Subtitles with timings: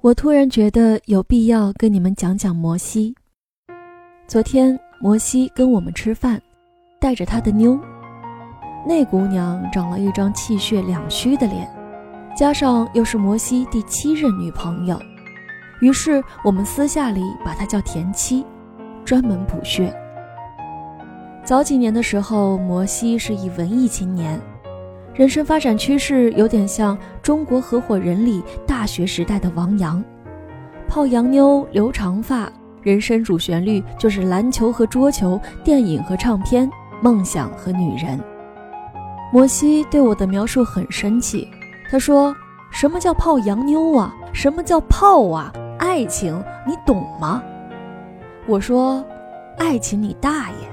[0.00, 3.12] 我突然觉得有必要跟你们讲讲摩西。
[4.28, 6.40] 昨天摩西跟我们吃饭，
[7.00, 7.76] 带着他的妞。
[8.86, 11.68] 那姑娘长了一张气血两虚的脸，
[12.36, 14.96] 加上又是摩西第七任女朋友，
[15.80, 18.46] 于是我们私下里把她叫田七，
[19.04, 19.92] 专门补血。
[21.42, 24.40] 早几年的时候，摩西是一文艺青年，
[25.18, 30.00] 人生发展趋势有点像《中国合伙人》里大学时代的王阳，
[30.86, 32.48] 泡洋妞，留长发，
[32.82, 36.70] 人生主旋律就是篮球和桌球，电影和唱片，
[37.02, 38.16] 梦想和女人。
[39.32, 41.48] 摩西对我的描述很生气，
[41.90, 42.32] 他说
[42.70, 44.14] ：“什么叫泡洋妞啊？
[44.32, 45.52] 什么叫泡啊？
[45.80, 47.42] 爱情你懂吗？”
[48.46, 49.04] 我说
[49.58, 50.68] ：“爱情你大爷！”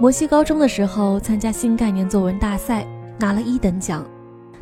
[0.00, 2.84] 摩西高中的时候参加新概念作文大赛，
[3.24, 4.04] 拿了一等奖，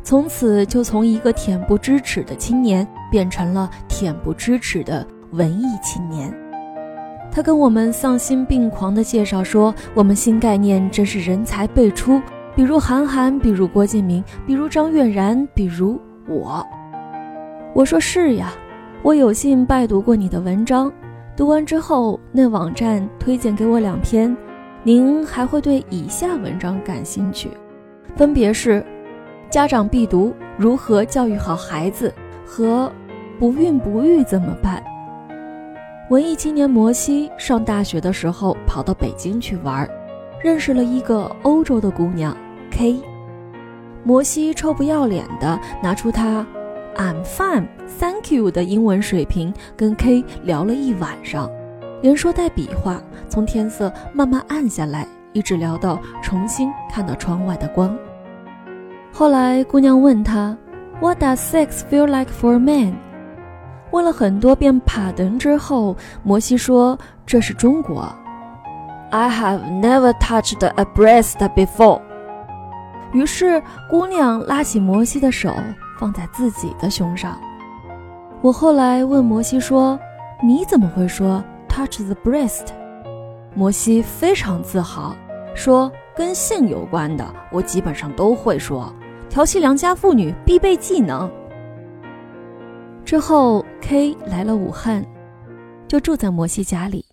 [0.03, 6.33] 从此就从一个恬不知耻的青年变成了恬不知耻的文艺青年。
[7.29, 12.21] 他跟我们丧心病狂地介绍说：“我们新概念真是人才辈出，
[12.55, 16.65] 比如韩寒，比如郭敬明，比如张悦然，比如我。”
[17.75, 18.53] 我说：“是呀，
[19.01, 20.89] 我有幸拜读过你的文章，
[21.35, 24.33] 读完之后，那网站推荐给我两篇。”
[24.85, 27.49] 您还会对以下文章感兴趣，
[28.15, 28.85] 分别是：
[29.49, 32.13] 家长必读如何教育好孩子
[32.45, 32.91] 和
[33.39, 34.83] 不孕不育怎么办。
[36.09, 39.89] 文艺青年摩西上大学的时候跑到北京去玩，
[40.43, 42.35] 认识了一个欧洲的姑娘
[42.69, 43.01] K。
[44.03, 46.45] 摩西臭不要脸的拿出他
[46.95, 47.67] I'm fine,
[47.99, 51.49] thank you 的英文水平，跟 K 聊了一晚上。
[52.01, 57.95] 连说带比划，从天色慢慢暗下来，一直聊到重新看到窗外的光。
[59.11, 60.55] 后来姑娘问他
[60.99, 62.93] ，What does sex feel like for a man？
[63.91, 68.11] 问了很多遍帕登之后，摩西说这是中国。
[69.11, 72.01] I have never touched a breast before。
[73.11, 75.53] 于是姑娘拉起摩西的手，
[75.99, 77.37] 放在自己的胸上。
[78.41, 79.99] 我后来问摩西说，
[80.41, 82.65] 你怎么会说？Touch the breast，
[83.53, 85.15] 摩西非常自豪，
[85.55, 88.93] 说跟性有关的我基本上都会说，
[89.29, 91.29] 调戏良家妇女必备技能。
[93.05, 95.05] 之后 K 来了武汉，
[95.87, 97.05] 就住在摩西家里，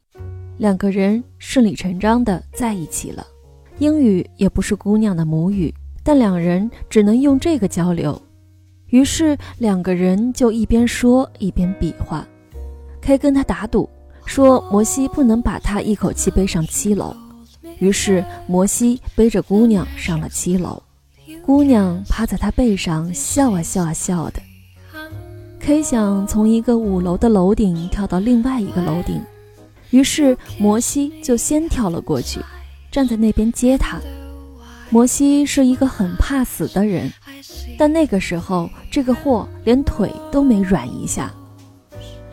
[0.59, 3.27] 两个人顺理成章的在一起了。
[3.79, 5.73] 英语也不是姑娘的母语，
[6.03, 8.21] 但两人只能用这个交流，
[8.87, 12.27] 于是两个人就一边说一边比划。
[13.01, 13.89] K 跟他打赌。
[14.27, 17.13] 说摩西不能把他一口气背上七楼，
[17.81, 20.81] 于是摩西背着姑娘上了七楼，
[21.45, 24.41] 姑娘趴在他背上笑啊笑啊笑的。
[25.59, 29.21] K 想从一个五楼的楼顶跳到另外一个楼顶，
[29.91, 32.41] 于是摩西就先跳了过去，
[32.91, 33.99] 站在那边接他。
[34.89, 37.13] 摩西是一个很怕死的人，
[37.77, 41.33] 但那个时候这个货连腿都没软一下。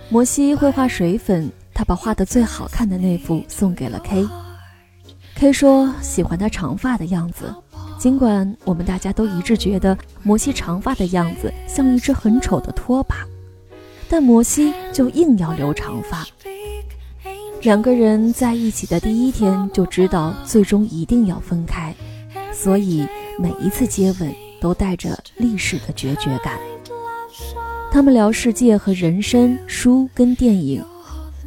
[0.10, 1.52] 摩西会画水粉。
[1.74, 4.28] 他把画的最好看的那幅送给了 K。
[5.40, 7.54] K 说喜欢他长发的样子，
[8.00, 13.18] 尽管我们大家都一致觉得摩西长发的样子像一只很丑的拖把，
[14.10, 16.26] 但摩西就硬要留长发。
[17.62, 21.94] 两个人在一起的第一天就知道最终一定要分开，
[22.52, 23.06] 所以
[23.38, 26.58] 每一次接吻都带着历史的决绝感。
[27.92, 30.84] 他们聊世界和人生，书跟电影。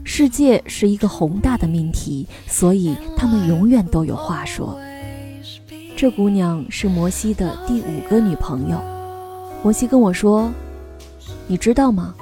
[0.05, 4.79] 世界是一个宏大的命题，所以他们永远都有话说。
[5.97, 8.81] 这姑娘是摩西的第五个女朋友。
[9.63, 10.51] 摩西跟我说
[11.47, 12.15] ：“你知道吗？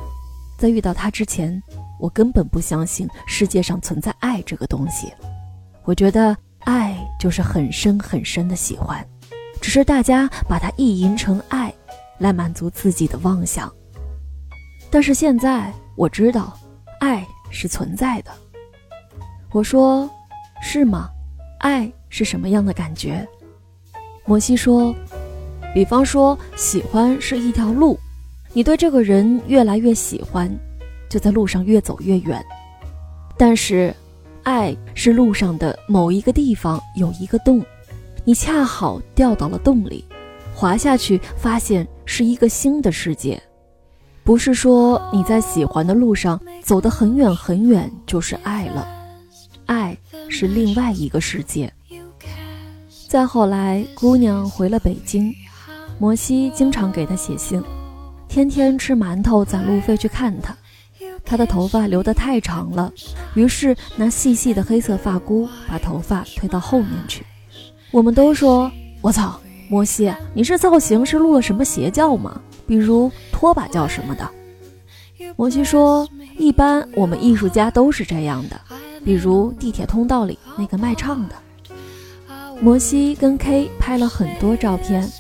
[0.58, 1.62] 在遇到她之前，
[2.00, 5.12] 我根本不相信世界上存在爱这个东西。
[5.84, 9.06] 我觉得爱就是很深很深的喜欢，
[9.60, 11.72] 只是大家把它意淫成爱，
[12.18, 13.72] 来满足自己的妄想。
[14.90, 16.58] 但是现在我知道，
[17.00, 18.30] 爱。”是存在的。
[19.52, 20.08] 我说，
[20.62, 21.08] 是吗？
[21.60, 23.26] 爱是什么样的感觉？
[24.24, 24.94] 摩西说，
[25.74, 27.98] 比方说，喜欢是一条路，
[28.52, 30.50] 你对这个人越来越喜欢，
[31.08, 32.44] 就在路上越走越远。
[33.36, 33.94] 但是，
[34.42, 37.64] 爱是路上的某一个地方有一个洞，
[38.24, 40.04] 你恰好掉到了洞里，
[40.54, 43.40] 滑下去，发现是一个新的世界。
[44.28, 48.86] 不是说你在喜欢的路上走得很远很远就是爱了，
[49.64, 49.96] 爱
[50.28, 51.72] 是另外一个世界。
[53.08, 55.34] 再后来，姑娘回了北京，
[55.98, 57.64] 摩西经常给她写信，
[58.28, 60.54] 天天吃馒头攒路费去看她。
[61.24, 62.92] 她的头发留得太长了，
[63.32, 67.24] 于是拿细细的黑色发箍把头发推到后面去。
[67.90, 68.70] 我们都说
[69.00, 69.40] ：“我操，
[69.70, 72.38] 摩西，你这造型是入了什么邪教吗？
[72.68, 74.30] 比如拖把叫什么的。”
[75.34, 78.60] 摩西说：“一般我们艺术家都是这样的，
[79.04, 81.34] 比如地铁通道里那个卖唱的。”
[82.62, 85.10] 摩西跟 K 拍了很多照片，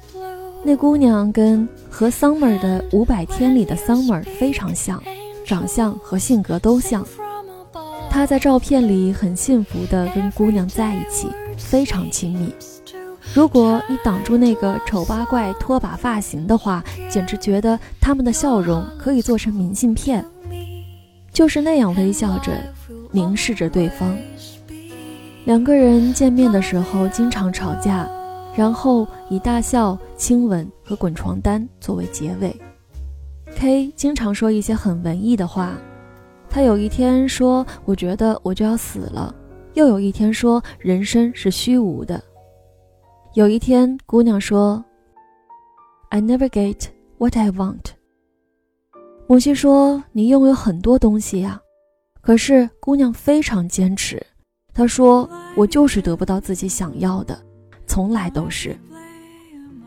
[0.64, 5.02] 那姑娘跟和 Summer 的五百天里的 Summer 非常像。
[5.44, 7.06] 长相和性格都像，
[8.10, 12.52] 他在照片里很幸福地跟姑娘在一起，非常亲密。
[13.38, 20.24] 如果你挡住那个丑八怪拖把发型的话，简直觉得他们的笑容可以做成明信片，
[21.30, 22.50] 就是那样微笑着
[23.12, 24.12] 凝视着对方。
[25.44, 28.10] 两个人见面的时候经常吵架，
[28.56, 32.60] 然后以大笑、亲吻和滚床单作为结尾。
[33.54, 35.74] K 经常说一些很文艺的话，
[36.50, 39.32] 他有一天说：“我觉得我就要死了。”
[39.74, 42.20] 又有一天说：“人生是虚无的。”
[43.34, 44.82] 有一天，姑娘说
[46.08, 46.86] ：“I never get
[47.18, 47.92] what I want。”
[49.28, 51.60] 母亲说：“你拥有很多东西呀。”
[52.22, 54.20] 可是姑娘非常坚持，
[54.72, 57.38] 她说：“我就是得不到自己想要的，
[57.86, 58.76] 从来都是。”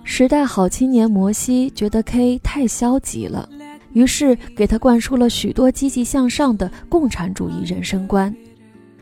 [0.04, 3.50] 时代好青年摩西觉得 K 太消极了。
[3.94, 8.34] 于是给他灌输了许多积极向上的共产主义人生观，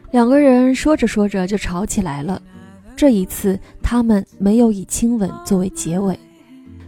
[0.10, 2.42] 两个人说着说着就吵起来了。
[3.00, 6.20] 这一次他们没有以亲吻作为结尾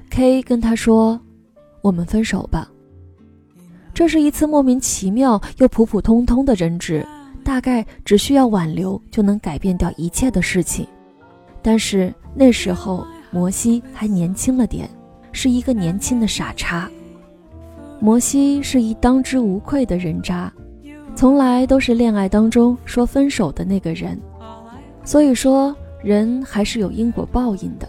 [0.09, 1.17] ，K 跟他说
[1.81, 2.69] ：“我们分手吧。”
[3.95, 7.07] 这是一次莫名其妙又普普通通的争执，
[7.45, 10.85] 大概只需要挽留就能改变掉一切的事情。
[11.61, 14.89] 但是那时候摩西还年轻了点，
[15.31, 16.91] 是一个年轻的傻叉。
[18.01, 20.51] 摩西是一当之无愧的人渣，
[21.15, 24.19] 从来都是恋爱当中说分手的那个人。
[25.05, 25.73] 所以说，
[26.03, 27.87] 人还是有因果报应的。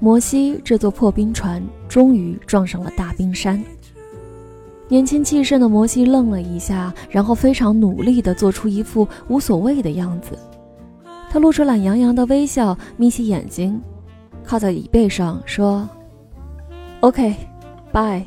[0.00, 3.62] 摩西这座破冰船终于撞上了大冰山。
[4.88, 10.36] 年轻气盛的摩西愣了一下，然后非常努力地做出一副无所谓的样子。
[11.30, 13.80] 他露出懒洋洋的微笑，眯起眼睛，
[14.42, 15.88] 靠在椅背上说
[17.00, 18.24] ：“OK，bye。”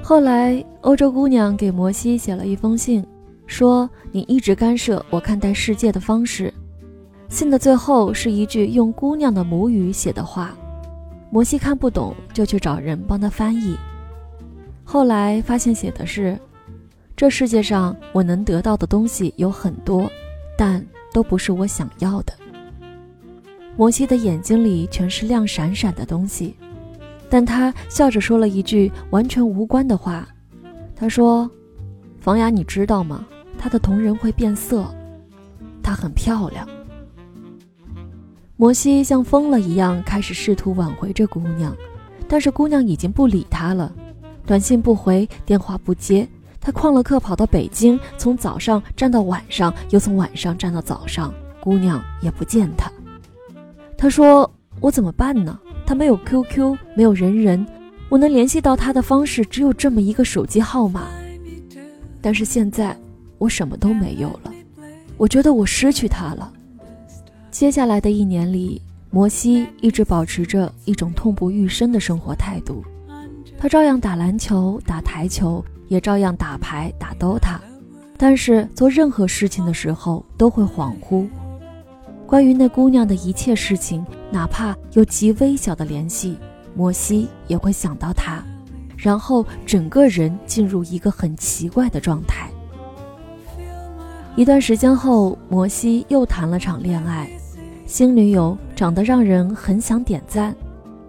[0.00, 3.04] 后来，欧洲姑娘给摩西写了一封信，
[3.46, 6.52] 说：“你一直干涉我看待世界的方式。”
[7.34, 10.56] 信的最后是一句用姑娘的母语写的话，
[11.32, 13.76] 摩西看不懂，就去找人帮他翻译。
[14.84, 16.38] 后来发现写的是
[17.16, 20.08] ：“这世界上我能得到的东西有很多，
[20.56, 20.80] 但
[21.12, 22.32] 都不是我想要的。”
[23.76, 26.54] 摩西的眼睛里全是亮闪闪的东西。
[27.28, 30.24] 但他笑着说了一句完全无关的话，
[30.94, 31.50] 他说
[32.22, 33.26] ：“房雅，你知道吗？
[33.58, 34.86] 她的瞳仁会变色，
[35.82, 36.64] 她很漂亮。”
[38.56, 41.76] 摩西像疯了一样开始试图挽回这姑娘，
[42.28, 43.92] 但是姑娘已经不理他了，
[44.46, 46.26] 短信不回，电话不接。
[46.60, 52.90] 他旷了课跑到北京，从早上站到晚上，又从晚上站到早上，姑娘也不见他。
[53.98, 54.48] 他说
[54.80, 57.66] ：“我怎么办呢？”他没有 QQ，没有人人，
[58.08, 61.08] 我能联系到他的方式只有这么一个手机号码。
[62.22, 62.96] 但是现在
[63.36, 64.50] 我什么都没有了，
[65.18, 66.50] 我觉得我失去他了。
[67.54, 72.84] 接下来的一年里，摩西一直保持着一种痛不欲生的生活态度，
[73.56, 77.60] 他照样打篮球、打台球，也照样打牌、打 DOTA，
[78.18, 81.28] 但是做任何事情的时候都会恍惚。
[82.26, 86.36] 关于那姑娘的一切事情，哪怕有极微小的联系，
[86.74, 88.42] 摩西也会想到她，
[88.96, 92.50] 然后整个人进入一个很奇怪的状态。
[94.34, 97.30] 一段时间后，摩西又谈了场恋爱，
[97.86, 100.54] 新女友长得让人很想点赞，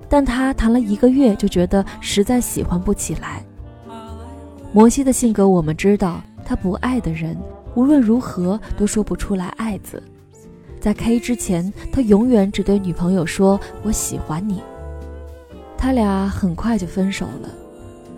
[0.10, 3.44] 但他谈了一个月就觉得实在喜欢不起来。
[4.74, 7.36] 摩西的性格我们知道，他不爱的人
[7.76, 10.04] 无论如何都说不出来“爱”字。
[10.82, 14.62] 在 K 之前，他永远只对女朋友说“我喜欢你”。
[15.78, 17.50] 他俩很快就分手了。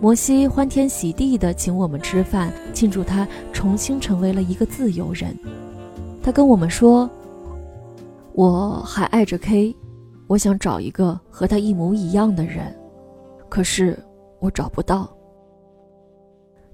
[0.00, 5.36] 摩西欢天喜地地请我们吃饭，庆祝他重新成为了一个自由人。
[6.22, 7.08] 他跟我们说
[8.38, 9.74] ：“我还爱着 K，
[10.28, 12.72] 我想找一个和他一模一样的人，
[13.48, 13.98] 可是
[14.38, 15.12] 我找不到。”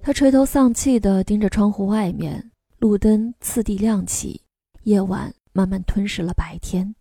[0.03, 4.39] 他垂头丧气地盯着窗户外面，路灯次第亮起，
[4.83, 5.33] 夜晚。
[5.57, 6.93] 慢慢吞噬了白天。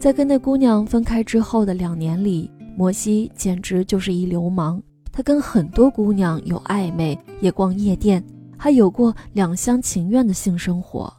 [0.00, 4.82] 在跟那姑娘分开之后的两年里，摩西简直就是一流氓。
[5.12, 8.24] 他跟很多姑娘有暧昧，也逛夜店，
[8.56, 11.12] 还有过两厢情愿的性生活，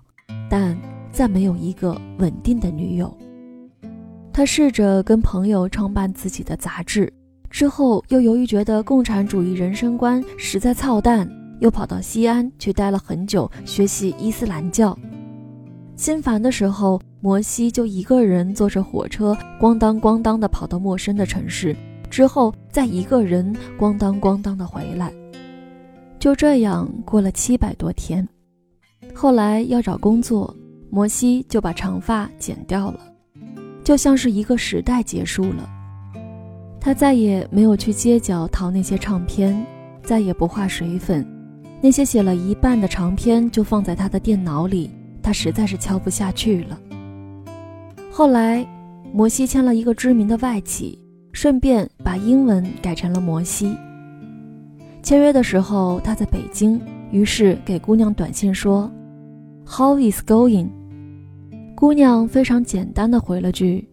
[0.49, 0.75] 但
[1.17, 3.11] 再没有一个稳定的女友。
[4.31, 7.11] 他试着跟朋友创办自己的杂志，
[7.49, 11.27] 之后又由于觉得共产主义人生观实在操蛋，
[11.59, 14.95] 又跑到西安去待了很久，学习伊斯兰教。
[15.95, 21.75] 心烦的时候，摩西就一个人坐着火车，咣当咣当地跑到陌生的城市，
[22.11, 25.11] 之后再一个人咣当咣当地回来。
[26.19, 28.29] 就这样过了七百多天。
[29.15, 30.55] 后来要找工作，
[30.89, 32.99] 摩西就把长发剪掉了。
[33.83, 35.69] 就像是一个时代结束了，
[36.79, 39.65] 他再也没有去街角淘那些唱片，
[40.03, 41.25] 再也不画水粉，
[41.81, 44.91] 那些写了一半的长篇就放在他的电脑里，
[45.23, 46.77] 他实在是敲不下去了。
[48.11, 48.67] 后来，
[49.13, 50.99] 摩西签了一个知名的外企，
[51.31, 53.73] 顺便把英文改成了摩西。
[55.01, 58.91] 签约的时候他在北京，于是给姑娘短信说
[59.65, 60.67] ：“How is going？”
[61.79, 63.87] 姑娘非常简单的回了句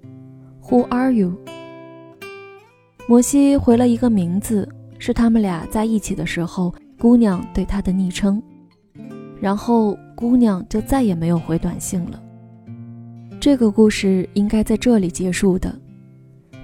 [0.63, 1.37] ：“Who are you？”
[3.07, 4.67] 摩西回了一个名字，
[4.99, 8.43] 是他们俩在一起的时候，姑娘对他的昵称。
[9.39, 12.19] 然后姑娘就再也没有回短信了。
[13.39, 15.79] 这个故事应该在这里结束的。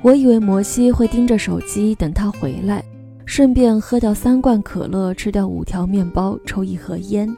[0.00, 2.82] 我以为摩西会盯着手机等他回来，
[3.26, 7.28] 顺便喝掉三罐可乐，吃掉五条面包，抽一盒烟，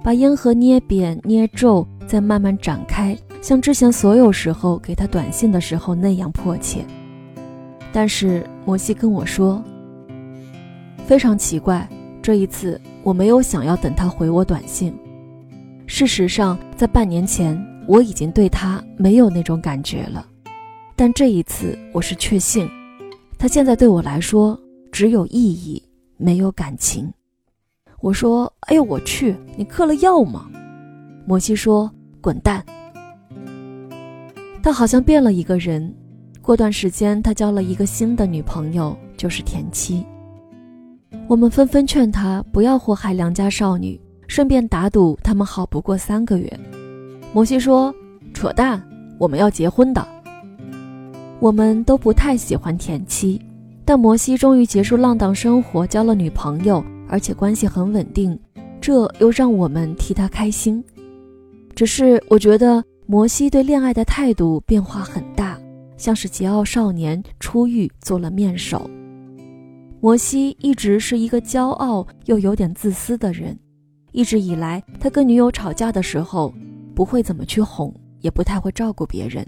[0.00, 1.84] 把烟盒捏扁捏皱。
[2.10, 6.84] 在慢慢展开，像之前所有时候给他短信的时候那样迫切。
[7.92, 9.62] 但是摩西跟我说，
[11.06, 11.88] 非常奇怪，
[12.20, 14.92] 这一次我没有想要等他回我短信。
[15.86, 20.26] 事实上，在半年前我已经对他没有那种感觉了，
[20.96, 22.68] 但这一次我是确信，
[23.38, 25.80] 他现在对我来说只有意义，
[26.16, 27.08] 没有感情。
[28.00, 30.50] 我说：“哎呦我去，你嗑了药吗？”
[31.24, 31.88] 摩西说。
[32.20, 32.62] 滚蛋！
[34.62, 35.94] 他好像变了一个人。
[36.42, 40.04] 过段时间，他交了一个新的女朋友，就是田七。
[41.28, 46.60] 我们纷纷劝他不要祸害良家少女，顺便打赌他们好不过三个月。
[47.32, 47.94] 摩西说
[48.34, 48.82] ：“扯淡，
[49.18, 50.06] 我们要结婚的。”
[51.38, 53.40] 我们都不太喜欢田七，
[53.84, 58.38] 但摩西终于结束浪荡生活，交了女朋友，而且关系很稳定，
[58.80, 60.82] 这又让我们替他开心。
[61.74, 65.58] 只是我觉得摩西对恋爱的态度变化很大，
[65.96, 68.88] 像是桀骜少年初遇做了面首。
[70.00, 73.58] 摩西一直是一个骄傲又有点自私的人，
[74.12, 76.52] 一直以来他跟女友吵架的时候
[76.94, 79.46] 不会怎么去哄，也不太会照顾别人，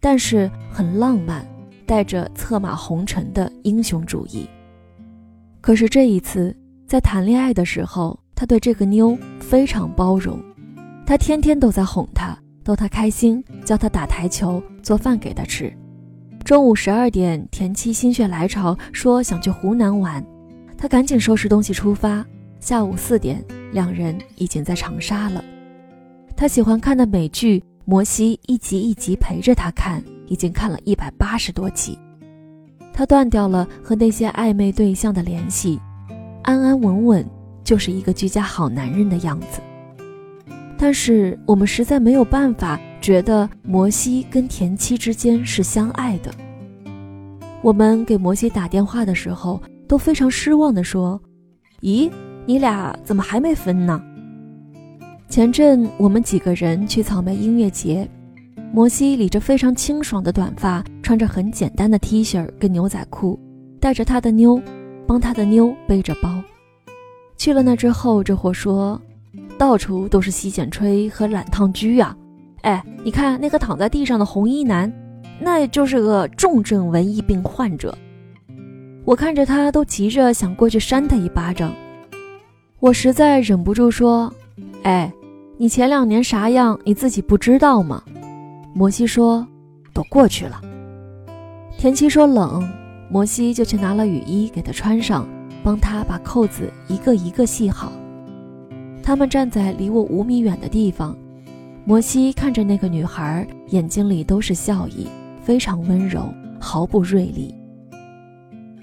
[0.00, 1.46] 但是很浪漫，
[1.86, 4.48] 带着策马红尘的英雄主义。
[5.60, 10.38] 可是这一次在谈恋爱的时候，他对这个妞非常包容。
[11.10, 15.76] 他天天都在哄她，逗她开心，教她打台球，做饭给她吃。
[16.44, 20.24] 中午十二点，田七心血来潮说想去湖南玩，
[20.78, 22.24] 他赶紧收拾东西出发。
[22.60, 25.44] 下午四点，两人已经在长沙了。
[26.36, 31.98] 他喜欢看的美剧，摩西一集一集陪着他看，已经看了一百八十多集。
[32.92, 35.80] 他断掉了和那些暧昧对象的联系，
[36.44, 37.28] 安安稳稳
[37.64, 39.60] 就是一个居家好男人的样子。
[40.82, 46.32] 但是我们实在没有办法觉得摩西跟田七之间是相爱的。
[47.60, 51.20] 我们给摩西打电话的时候都非常失望地说
[51.82, 52.10] ：“咦，
[52.46, 54.02] 你俩怎么还没分呢？”
[55.28, 58.08] 前阵我们几个人去草莓音乐节，
[58.72, 63.38] 摩西理着非常清爽的短发，穿着很简单的 T 恤跟牛仔裤，
[63.78, 64.58] 带着他的妞，
[65.06, 66.42] 帮他的妞背着包。
[67.36, 68.98] 去了那之后，这货说。
[69.58, 72.16] 到处都是洗剪吹和懒烫居呀！
[72.62, 74.92] 哎，你看那个躺在地上的红衣男，
[75.40, 77.96] 那就是个重症文艺病患者。
[79.04, 81.72] 我看着他都急着想过去扇他一巴掌，
[82.78, 84.32] 我实在忍不住说
[84.84, 85.12] ：“哎，
[85.56, 88.02] 你前两年啥样，你自己不知道吗？”
[88.74, 89.46] 摩西说
[89.92, 90.60] ：“都过去了。”
[91.78, 92.62] 田七说冷，
[93.10, 95.26] 摩西就去拿了雨衣给他穿上，
[95.64, 97.90] 帮他把扣子一个一个系好。
[99.10, 101.18] 他们站在离我五米远的地方，
[101.84, 105.08] 摩西看着那个女孩，眼睛里都是笑意，
[105.42, 107.52] 非常温柔，毫不锐利。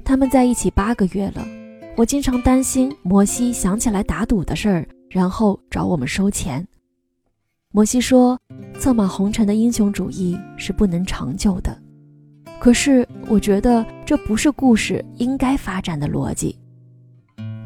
[0.04, 1.48] 他们在一起八个月了，
[1.96, 6.68] 我经常担心摩西想起来打赌的事儿，然后找我们收钱。
[7.72, 8.38] 摩西说
[8.78, 11.82] ：“策马红尘的英雄主义是不能长久的。”
[12.60, 16.60] 可是，我觉得这不是故事应该发展的逻辑。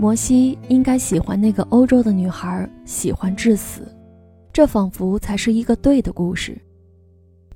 [0.02, 3.84] 摩西应该喜欢那个欧洲的女孩，喜欢至死，
[4.52, 6.60] 这仿佛才是一个对的故事。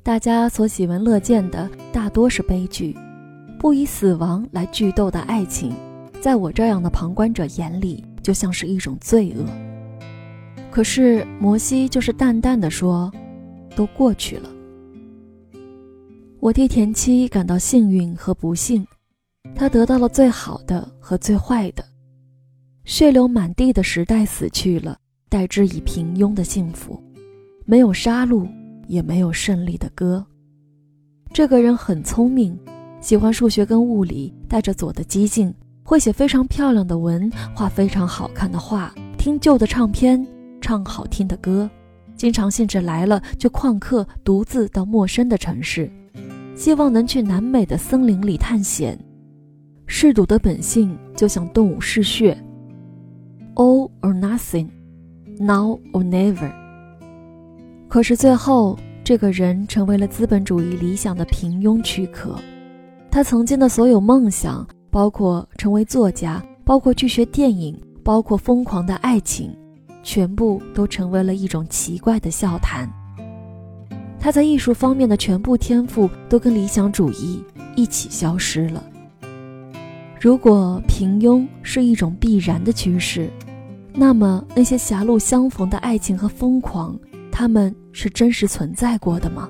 [0.03, 2.95] 大家所喜闻乐见的大多是悲剧，
[3.57, 5.73] 不以死亡来剧斗的爱情，
[6.21, 9.43] 在我这样的旁观者眼里，就像是一种罪恶。
[10.69, 13.11] 可是摩西就是淡淡的说
[13.75, 14.47] ：“都过去了。”
[16.39, 18.85] 我替田七感到幸运和不幸，
[19.55, 21.83] 他得到了最好的和最坏的。
[22.85, 24.95] 血流满地的时代死去了，
[25.27, 27.01] 代之以平庸的幸福，
[27.65, 28.47] 没有杀戮，
[28.87, 30.23] 也没有胜利的歌。
[31.33, 32.55] 这个人很聪明，
[33.01, 35.51] 喜欢数学跟物理，带着左的激进，
[35.83, 40.23] 会写非常漂亮的文，画非常好看的画，听旧的唱片，
[40.61, 41.67] 唱好听的歌，
[42.15, 45.91] 经常兴致来了就旷课，独自到陌生的城市。
[46.55, 48.97] 希望能去南美的森林里探险。
[49.87, 52.37] 嗜赌的本性就像动物嗜血。
[53.55, 54.67] All or nothing,
[55.39, 56.51] now or never。
[57.88, 62.35] 可是最后，这个人成为了资本主义理想的平庸躯壳。
[63.09, 69.55] 他曾经的所有梦想，包括成为作家，包括去学电影，包括疯狂的爱情，
[70.03, 72.91] 全部都成为了一种奇怪的笑谈。
[74.19, 77.41] 他在艺术方面的全部天赋都跟理想主义
[77.77, 78.83] 一起消失了。
[80.19, 83.29] 如果平庸是一种必然的趋势，
[83.97, 86.99] 那么那些狭路相逢的爱情和疯狂，
[87.31, 89.49] 他们是真实存在过的吗？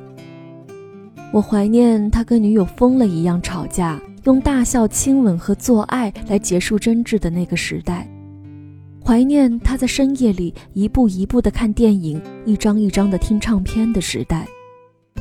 [1.33, 8.07] 我怀念他跟女友疯了一样吵架，用大笑、亲吻和做爱来结束争执的那个时代。
[9.03, 14.47] 怀念他在深夜里一步一步的看电影，一张一张的听唱片的时代。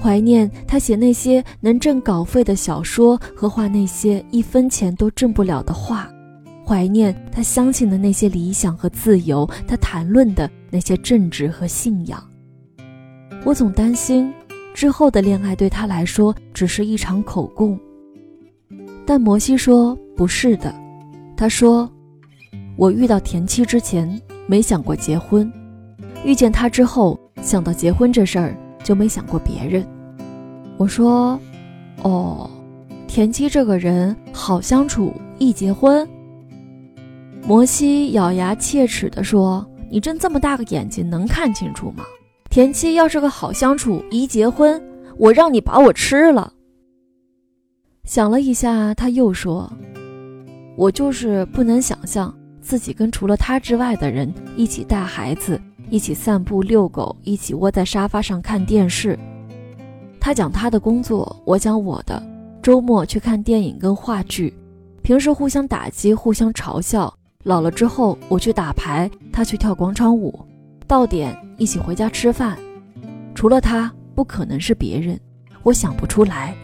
[0.00, 6.08] 怀念他写那些能挣稿费的小说和画那些一分钱都挣不了的画，
[6.66, 12.22] 怀念他相信的那些理想和自由，他谈论的那些正直和信仰。
[13.44, 14.32] 我总担心
[14.72, 17.78] 之后的恋爱对他来说只是一场口供，
[19.04, 20.74] 但摩西说不是的。
[21.36, 21.90] 他说
[22.76, 25.52] ：“我遇到田七之前没想过结婚，
[26.24, 29.86] 遇见他之后想到结婚这事儿就没想过别人。”
[30.78, 31.38] 我说
[32.02, 32.48] ：“哦，
[33.06, 36.08] 田七这个人好相处，一结婚。”
[37.46, 42.02] 摩西咬牙切齿地说：“你睁这么大个眼睛，能看清楚吗？
[42.48, 44.82] 田七要是个好相处，一结婚，
[45.18, 46.50] 我让你把我吃了。”
[48.04, 49.70] 想了一下，他又说
[50.74, 59.18] ：“我就是不能想象自己跟除了他之外的人一起带孩子，一起散步遛狗，一起窝在沙发上看电视。”
[60.18, 62.22] 他讲他的工作，我讲我的。
[62.62, 64.54] 周末去看电影跟话剧，
[65.02, 67.14] 平时互相打击，互相嘲笑。
[67.44, 70.44] 老了之后，我去打牌，他去跳广场舞，
[70.86, 72.58] 到点一起回家吃饭。
[73.34, 75.20] 除了他，不可能是别人，
[75.62, 76.56] 我想不出来。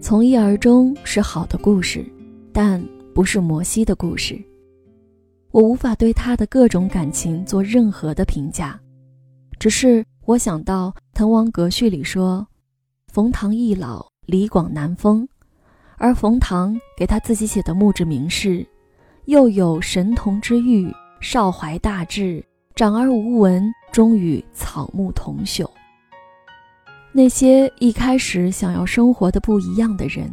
[0.00, 2.04] 从一而终是好的故事，
[2.52, 2.84] 但
[3.14, 4.38] 不是摩西的故事。
[5.52, 8.78] 我无法对他的各种感情做任何的评价，
[9.58, 10.04] 只是。
[10.26, 12.44] 我想到《滕王阁序》里说
[13.06, 15.24] ：“冯唐易老，李广难封。”
[15.98, 18.66] 而冯唐给他自己写的墓志铭是
[19.26, 25.68] ：“又有神童之誉，少怀大志，长而无闻，终与草木同朽。”
[27.12, 30.30] 那些一开始想要生活的不一样的人，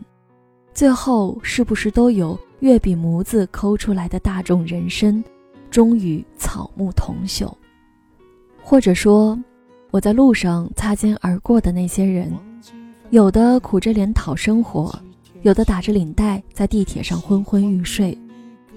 [0.73, 5.23] 最后是不是都有月笔模子抠出来的大众人生，
[5.71, 7.51] 终与草木同朽？
[8.61, 9.37] 或者说？
[9.91, 12.35] 我在路上擦肩而过的那些人，
[13.11, 14.91] 有的苦着脸讨生活，
[15.43, 18.17] 有的打着领带在地铁上昏昏欲睡，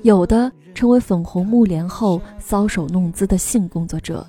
[0.02, 4.26] 有的成为粉红木帘后搔首弄姿的性工作者，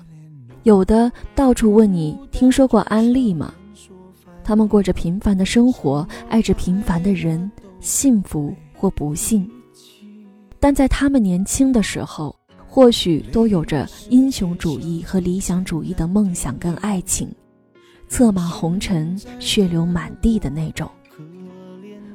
[0.62, 3.52] 有的到处问你听说过安利吗？
[4.44, 9.48] 他们过着平凡的生活，爱着平凡的人，幸福或不幸，
[10.60, 12.34] 但在他们年轻的时候。
[12.70, 17.28] 或许都有着英雄主义和理想主义的梦想跟爱情，
[18.08, 20.88] 策马红尘，血流满地的那种。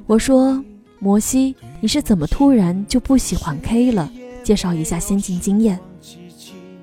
[0.06, 0.62] 我说
[1.00, 4.10] ：“摩西，你是怎么突然就不喜欢 K 了？
[4.42, 5.78] 介绍一下先进经验。”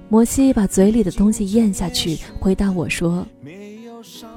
[0.10, 3.26] 摩西把嘴里的东西咽下去，回答我说：“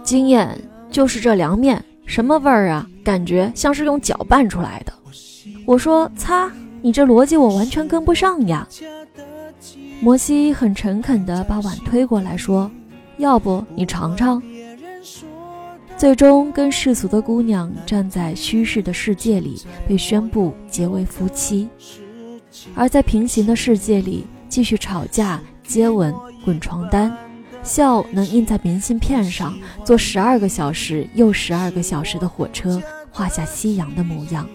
[0.05, 0.57] 经验
[0.90, 2.87] 就是这凉面，什么味儿啊？
[3.03, 4.92] 感觉像是用脚拌出来的。”
[5.66, 8.68] 我说：“擦，你这逻辑我完全跟不上呀。”
[10.01, 12.70] 摩西很诚恳地把碗推过来说
[13.16, 14.42] ：“要不你尝尝。”
[16.04, 21.66] 最终，跟世俗的姑娘站在虚实的世界里，被宣布结为夫妻；
[22.74, 26.14] 而在平行的世界里，继续吵架、接吻、
[26.44, 27.10] 滚床单，
[27.62, 34.46] 笑能印在明信片上，坐十二个小时又十二个小时的火车，画下夕阳的模样。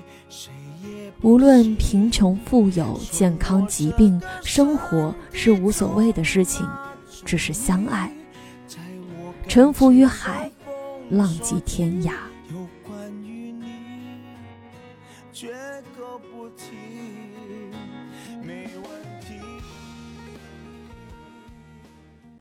[1.23, 6.63] 无论贫穷富有、健康疾病，生活是无所谓的事情，
[7.25, 8.13] 只是相爱，
[9.47, 10.51] 沉浮于海。
[11.09, 12.13] 浪迹天涯。